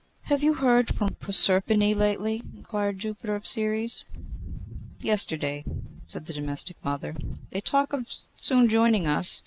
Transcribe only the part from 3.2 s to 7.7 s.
of Ceres. 'Yesterday,' said the domestic mother. 'They